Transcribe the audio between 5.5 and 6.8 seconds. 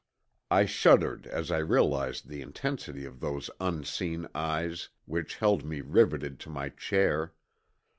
me riveted to my